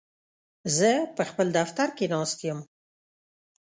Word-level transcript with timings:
زه 0.77 0.91
په 1.15 1.23
خپل 1.29 1.47
دفتر 1.57 1.87
کې 1.97 2.05
ناست 2.13 2.39
یم. 2.47 2.59